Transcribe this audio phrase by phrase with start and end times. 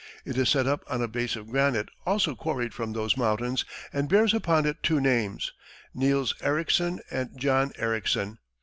[0.25, 4.09] It is set up on a base of granite also quarried from those mountains, and
[4.09, 5.53] bears upon it two names,
[5.93, 8.39] Nils Ericsson and John Ericsson.